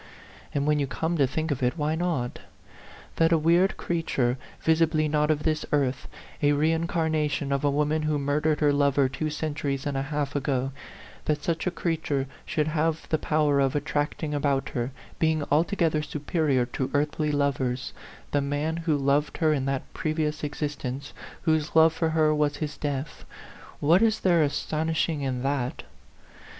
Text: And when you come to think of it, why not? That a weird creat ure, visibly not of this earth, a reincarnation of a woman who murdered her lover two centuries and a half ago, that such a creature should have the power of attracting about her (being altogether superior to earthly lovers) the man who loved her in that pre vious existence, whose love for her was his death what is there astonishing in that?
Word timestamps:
And 0.51 0.65
when 0.65 0.79
you 0.79 0.87
come 0.87 1.15
to 1.19 1.27
think 1.27 1.51
of 1.51 1.61
it, 1.61 1.77
why 1.77 1.93
not? 1.93 2.39
That 3.17 3.31
a 3.31 3.37
weird 3.37 3.77
creat 3.77 4.17
ure, 4.17 4.37
visibly 4.59 5.07
not 5.07 5.29
of 5.29 5.43
this 5.43 5.63
earth, 5.71 6.07
a 6.41 6.53
reincarnation 6.53 7.51
of 7.51 7.63
a 7.63 7.69
woman 7.69 8.01
who 8.01 8.17
murdered 8.17 8.61
her 8.61 8.73
lover 8.73 9.07
two 9.07 9.29
centuries 9.29 9.85
and 9.85 9.95
a 9.95 10.01
half 10.01 10.35
ago, 10.35 10.71
that 11.25 11.43
such 11.43 11.67
a 11.67 11.69
creature 11.69 12.25
should 12.47 12.69
have 12.69 13.07
the 13.09 13.19
power 13.19 13.59
of 13.59 13.75
attracting 13.75 14.33
about 14.33 14.69
her 14.69 14.89
(being 15.19 15.43
altogether 15.51 16.01
superior 16.01 16.65
to 16.65 16.89
earthly 16.95 17.31
lovers) 17.31 17.93
the 18.31 18.41
man 18.41 18.77
who 18.77 18.97
loved 18.97 19.37
her 19.37 19.53
in 19.53 19.65
that 19.65 19.83
pre 19.93 20.15
vious 20.15 20.43
existence, 20.43 21.13
whose 21.43 21.75
love 21.75 21.93
for 21.93 22.09
her 22.09 22.33
was 22.33 22.57
his 22.57 22.75
death 22.75 23.23
what 23.79 24.01
is 24.01 24.21
there 24.21 24.41
astonishing 24.41 25.21
in 25.21 25.43
that? 25.43 25.83